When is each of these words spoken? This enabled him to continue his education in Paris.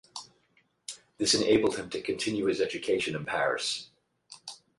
This 1.19 1.35
enabled 1.35 1.77
him 1.77 1.91
to 1.91 2.01
continue 2.01 2.45
his 2.45 2.59
education 2.59 3.15
in 3.15 3.23
Paris. 3.23 3.91